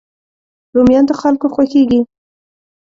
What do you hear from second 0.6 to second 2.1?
رومیان د خلکو خوښېږي